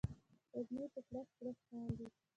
وږمې 0.53 0.85
په 0.93 0.99
کړس، 1.07 1.27
کړس 1.37 1.57
خاندي 1.67 2.05